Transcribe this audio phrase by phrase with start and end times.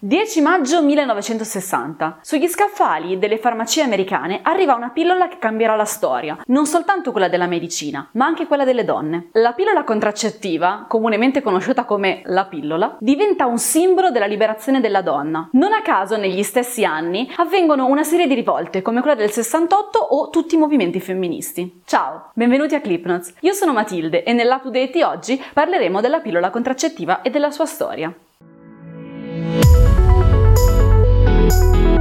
[0.00, 2.20] 10 maggio 1960.
[2.22, 7.28] Sugli scaffali delle farmacie americane arriva una pillola che cambierà la storia, non soltanto quella
[7.28, 9.30] della medicina, ma anche quella delle donne.
[9.32, 15.48] La pillola contraccettiva, comunemente conosciuta come la pillola, diventa un simbolo della liberazione della donna.
[15.54, 19.98] Non a caso negli stessi anni avvengono una serie di rivolte come quella del 68
[19.98, 21.82] o tutti i movimenti femministi.
[21.84, 23.34] Ciao, benvenuti a Clipnotes.
[23.40, 27.50] Io sono Matilde e nell'Up to Date di oggi parleremo della pillola contraccettiva e della
[27.50, 28.14] sua storia.
[31.48, 31.97] Música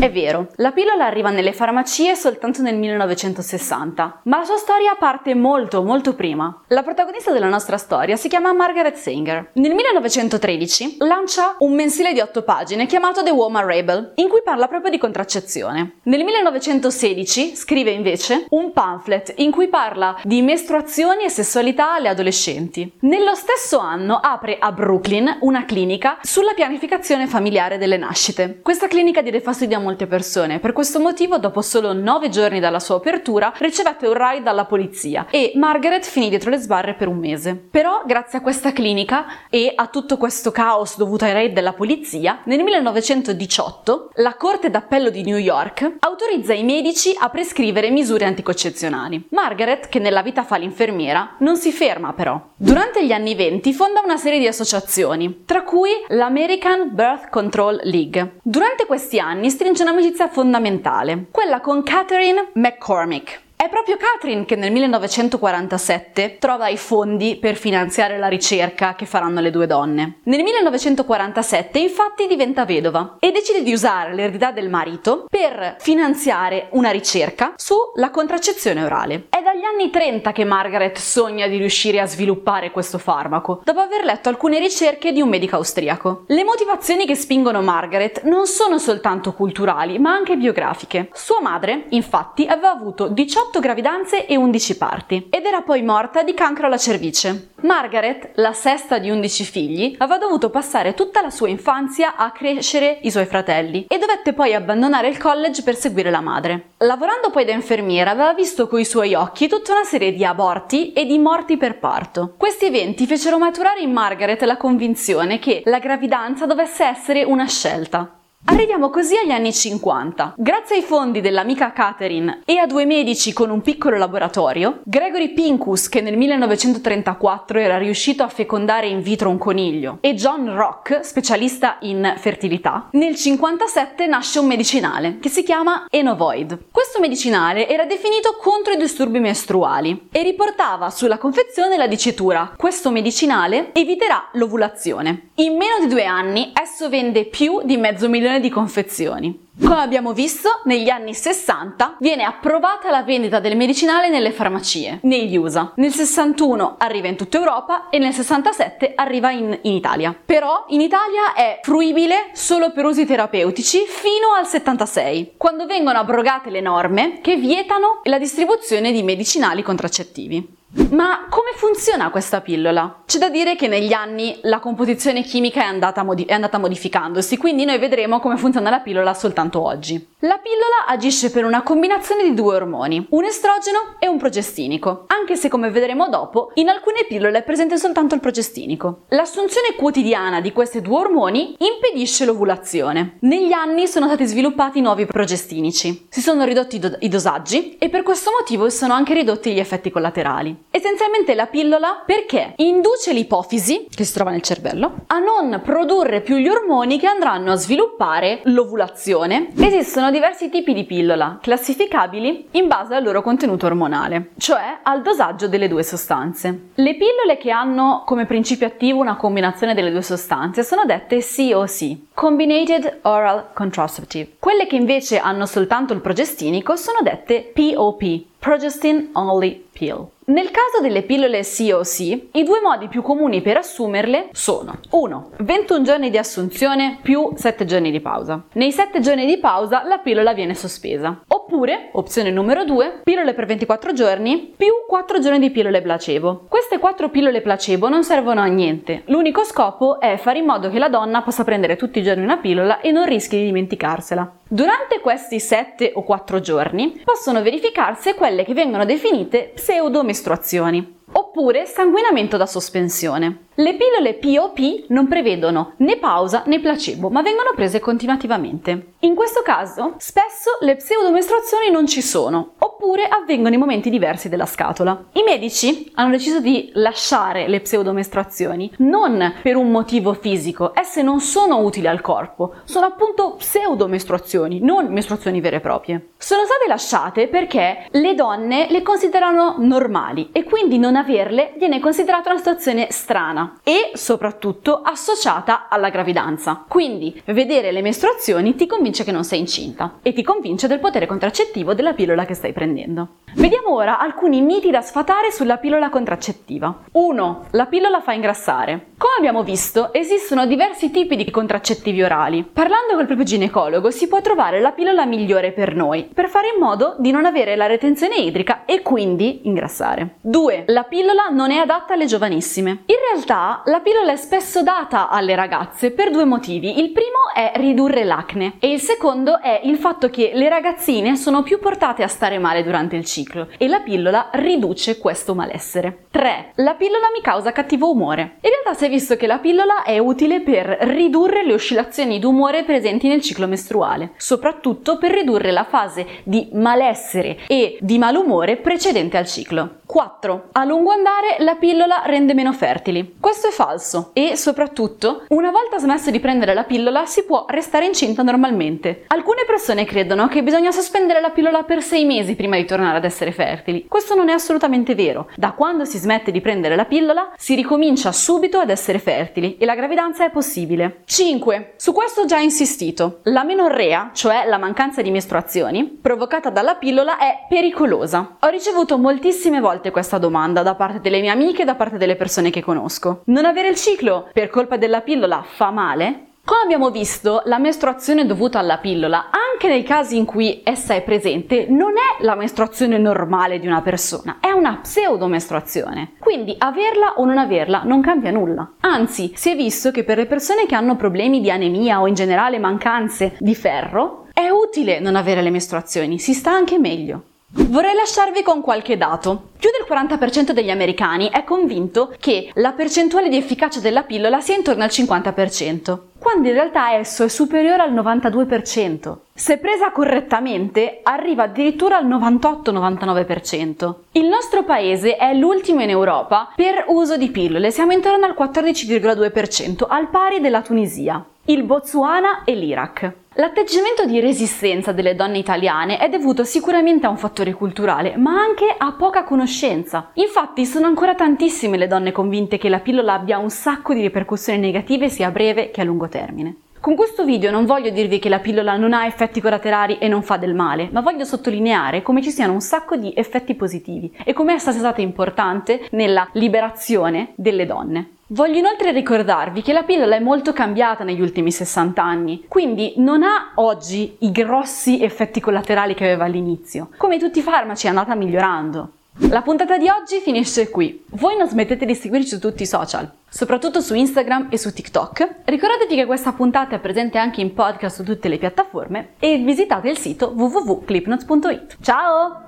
[0.00, 5.34] È vero, la pillola arriva nelle farmacie soltanto nel 1960, ma la sua storia parte
[5.34, 6.62] molto molto prima.
[6.68, 9.50] La protagonista della nostra storia si chiama Margaret Sanger.
[9.56, 14.68] Nel 1913 lancia un mensile di otto pagine chiamato The Woman Rebel, in cui parla
[14.68, 15.98] proprio di contraccezione.
[16.04, 22.90] Nel 1916 scrive invece un pamphlet in cui parla di mestruazioni e sessualità alle adolescenti.
[23.00, 28.60] Nello stesso anno apre a Brooklyn una clinica sulla pianificazione familiare delle nascite.
[28.62, 30.60] Questa clinica diede fastidio a molte persone.
[30.60, 35.26] Per questo motivo, dopo solo nove giorni dalla sua apertura, ricevette un raid dalla polizia
[35.30, 37.56] e Margaret finì dietro le sbarre per un mese.
[37.56, 42.40] Però, grazie a questa clinica e a tutto questo caos dovuto ai raid della polizia,
[42.44, 49.26] nel 1918 la Corte d'Appello di New York autorizza i medici a prescrivere misure anticoncezionali.
[49.30, 52.40] Margaret, che nella vita fa l'infermiera, non si ferma però.
[52.54, 58.36] Durante gli anni 20 fonda una serie di associazioni, tra cui l'American Birth Control League.
[58.42, 64.56] Durante questi anni stringe c'è un'amicizia fondamentale, quella con Catherine McCormick, è proprio Catherine che
[64.56, 70.20] nel 1947 trova i fondi per finanziare la ricerca che faranno le due donne.
[70.22, 76.88] Nel 1947 infatti diventa vedova e decide di usare l'eredità del marito per finanziare una
[76.88, 79.26] ricerca sulla contraccezione orale.
[79.28, 84.04] È dagli anni 30 che Margaret sogna di riuscire a sviluppare questo farmaco, dopo aver
[84.04, 86.24] letto alcune ricerche di un medico austriaco.
[86.28, 91.10] Le motivazioni che spingono Margaret non sono soltanto culturali, ma anche biografiche.
[91.12, 96.22] Sua madre, infatti, aveva avuto 18 18 gravidanze e 11 parti ed era poi morta
[96.22, 97.48] di cancro alla cervice.
[97.62, 103.00] Margaret, la sesta di 11 figli, aveva dovuto passare tutta la sua infanzia a crescere
[103.02, 106.70] i suoi fratelli e dovette poi abbandonare il college per seguire la madre.
[106.78, 111.04] Lavorando poi da infermiera aveva visto coi suoi occhi tutta una serie di aborti e
[111.04, 112.34] di morti per parto.
[112.36, 118.19] Questi eventi fecero maturare in Margaret la convinzione che la gravidanza dovesse essere una scelta,
[118.46, 120.34] Arriviamo così agli anni 50.
[120.38, 125.90] Grazie ai fondi dell'amica Catherine e a due medici con un piccolo laboratorio, Gregory Pincus,
[125.90, 131.76] che nel 1934 era riuscito a fecondare in vitro un coniglio, e John Rock, specialista
[131.80, 136.66] in fertilità, nel 57 nasce un medicinale che si chiama Enovoid.
[136.70, 142.90] Questo medicinale era definito contro i disturbi mestruali e riportava sulla confezione la dicitura questo
[142.90, 145.28] medicinale eviterà l'ovulazione.
[145.36, 149.48] In meno di due anni esso vende più di mezzo milione milione di confezioni.
[149.60, 155.36] Come abbiamo visto, negli anni 60 viene approvata la vendita del medicinale nelle farmacie, negli
[155.36, 155.72] USA.
[155.76, 160.16] Nel 61 arriva in tutta Europa e nel 67 arriva in, in Italia.
[160.24, 166.50] Però in Italia è fruibile solo per usi terapeutici fino al 76, quando vengono abrogate
[166.50, 170.58] le norme che vietano la distribuzione di medicinali contraccettivi.
[170.90, 173.02] Ma come funziona questa pillola?
[173.04, 177.36] C'è da dire che negli anni la composizione chimica è andata, modi- è andata, modificandosi,
[177.36, 180.08] quindi noi vedremo come funziona la pillola soltanto oggi.
[180.20, 185.34] La pillola agisce per una combinazione di due ormoni, un estrogeno e un progestinico, anche
[185.34, 189.06] se come vedremo dopo, in alcune pillole è presente soltanto il progestinico.
[189.08, 193.16] L'assunzione quotidiana di questi due ormoni impedisce l'ovulazione.
[193.20, 197.88] Negli anni sono stati sviluppati nuovi progestinici, si sono ridotti i, do- i dosaggi e
[197.88, 200.59] per questo motivo sono anche ridotti gli effetti collaterali.
[200.70, 206.36] Essenzialmente la pillola perché induce l'ipofisi, che si trova nel cervello, a non produrre più
[206.36, 209.48] gli ormoni che andranno a sviluppare l'ovulazione.
[209.56, 215.48] Esistono diversi tipi di pillola, classificabili in base al loro contenuto ormonale, cioè al dosaggio
[215.48, 216.68] delle due sostanze.
[216.74, 221.96] Le pillole che hanno come principio attivo una combinazione delle due sostanze sono dette COC,
[222.14, 224.36] Combinated Oral Contraceptive.
[224.38, 230.06] Quelle che invece hanno soltanto il progestinico sono dette POP, Progestin Only Pill.
[230.30, 231.98] Nel caso delle pillole COC,
[232.34, 235.30] i due modi più comuni per assumerle sono 1.
[235.38, 238.44] 21 giorni di assunzione più 7 giorni di pausa.
[238.52, 241.22] Nei 7 giorni di pausa la pillola viene sospesa.
[241.26, 246.44] Oppure, opzione numero 2, pillole per 24 giorni più 4 giorni di pillole placebo.
[246.48, 249.02] Queste 4 pillole placebo non servono a niente.
[249.06, 252.36] L'unico scopo è fare in modo che la donna possa prendere tutti i giorni una
[252.36, 254.39] pillola e non rischi di dimenticarsela.
[254.52, 260.98] Durante questi 7 o 4 giorni possono verificarsi quelle che vengono definite pseudomestruazioni.
[261.12, 263.46] oppure sanguinamento da sospensione.
[263.60, 268.92] Le pillole POP non prevedono né pausa né placebo, ma vengono prese continuativamente.
[269.00, 274.46] In questo caso, spesso le pseudomestruazioni non ci sono, oppure avvengono in momenti diversi della
[274.46, 275.08] scatola.
[275.12, 281.20] I medici hanno deciso di lasciare le pseudomestruazioni non per un motivo fisico, esse non
[281.20, 286.12] sono utili al corpo, sono appunto pseudomestruazioni, non mestruazioni vere e proprie.
[286.16, 292.30] Sono state lasciate perché le donne le considerano normali e quindi non averle viene considerata
[292.30, 296.64] una situazione strana e soprattutto associata alla gravidanza.
[296.66, 301.06] Quindi vedere le mestruazioni ti convince che non sei incinta e ti convince del potere
[301.06, 303.08] contraccettivo della pillola che stai prendendo.
[303.34, 306.80] Vediamo ora alcuni miti da sfatare sulla pillola contraccettiva.
[306.90, 307.46] 1.
[307.52, 308.86] La pillola fa ingrassare.
[308.98, 312.42] Come abbiamo visto, esistono diversi tipi di contraccettivi orali.
[312.42, 316.60] Parlando col proprio ginecologo si può trovare la pillola migliore per noi, per fare in
[316.60, 320.16] modo di non avere la retenzione idrica e quindi ingrassare.
[320.22, 320.64] 2.
[320.66, 322.82] La pillola non è adatta alle giovanissime.
[322.86, 326.80] In realtà la pillola è spesso data alle ragazze per due motivi.
[326.80, 331.44] Il primo è ridurre l'acne e il secondo è il fatto che le ragazzine sono
[331.44, 333.18] più portate a stare male durante il ciclo
[333.58, 336.06] e la pillola riduce questo malessere.
[336.10, 336.52] 3.
[336.56, 338.38] La pillola mi causa cattivo umore.
[338.40, 342.64] In realtà si è visto che la pillola è utile per ridurre le oscillazioni d'umore
[342.64, 349.16] presenti nel ciclo mestruale, soprattutto per ridurre la fase di malessere e di malumore precedente
[349.16, 349.78] al ciclo.
[349.86, 350.48] 4.
[350.52, 353.16] A lungo andare la pillola rende meno fertili.
[353.30, 357.86] Questo è falso e soprattutto una volta smesso di prendere la pillola si può restare
[357.86, 359.04] incinta normalmente.
[359.06, 363.04] Alcune persone credono che bisogna sospendere la pillola per 6 mesi prima di tornare ad
[363.04, 363.86] essere fertili.
[363.86, 365.28] Questo non è assolutamente vero.
[365.36, 369.64] Da quando si smette di prendere la pillola si ricomincia subito ad essere fertili e
[369.64, 371.02] la gravidanza è possibile.
[371.04, 371.74] 5.
[371.76, 373.20] Su questo ho già insistito.
[373.26, 378.38] La menorrea, cioè la mancanza di mestruazioni, provocata dalla pillola è pericolosa.
[378.40, 382.16] Ho ricevuto moltissime volte questa domanda da parte delle mie amiche e da parte delle
[382.16, 383.18] persone che conosco.
[383.24, 386.26] Non avere il ciclo per colpa della pillola fa male?
[386.42, 391.02] Come abbiamo visto, la mestruazione dovuta alla pillola, anche nei casi in cui essa è
[391.02, 396.14] presente, non è la mestruazione normale di una persona, è una pseudomestruazione.
[396.18, 398.68] Quindi averla o non averla non cambia nulla.
[398.80, 402.14] Anzi, si è visto che per le persone che hanno problemi di anemia o in
[402.14, 407.22] generale mancanze di ferro, è utile non avere le mestruazioni, si sta anche meglio.
[407.52, 409.48] Vorrei lasciarvi con qualche dato.
[409.58, 414.54] Più del 40% degli americani è convinto che la percentuale di efficacia della pillola sia
[414.54, 419.16] intorno al 50%, quando in realtà esso è superiore al 92%.
[419.34, 423.94] Se presa correttamente, arriva addirittura al 98-99%.
[424.12, 429.86] Il nostro paese è l'ultimo in Europa per uso di pillole, siamo intorno al 14,2%,
[429.88, 433.12] al pari della Tunisia, il Botswana e l'Iraq.
[433.34, 438.74] L'atteggiamento di resistenza delle donne italiane è dovuto sicuramente a un fattore culturale, ma anche
[438.76, 440.10] a poca conoscenza.
[440.14, 444.58] Infatti sono ancora tantissime le donne convinte che la pillola abbia un sacco di ripercussioni
[444.58, 446.56] negative sia a breve che a lungo termine.
[446.80, 450.24] Con questo video non voglio dirvi che la pillola non ha effetti collaterali e non
[450.24, 454.32] fa del male, ma voglio sottolineare come ci siano un sacco di effetti positivi e
[454.32, 458.10] come essa sia stata importante nella liberazione delle donne.
[458.32, 463.24] Voglio inoltre ricordarvi che la pillola è molto cambiata negli ultimi 60 anni, quindi non
[463.24, 466.90] ha oggi i grossi effetti collaterali che aveva all'inizio.
[466.96, 468.92] Come tutti i farmaci è andata migliorando.
[469.30, 471.06] La puntata di oggi finisce qui.
[471.10, 475.38] Voi non smettete di seguirci su tutti i social, soprattutto su Instagram e su TikTok.
[475.46, 479.90] Ricordatevi che questa puntata è presente anche in podcast su tutte le piattaforme e visitate
[479.90, 481.78] il sito www.clipnotes.it.
[481.82, 482.44] Ciao!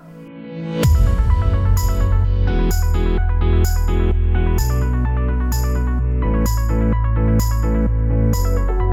[6.68, 6.94] Thank
[8.36, 8.91] you.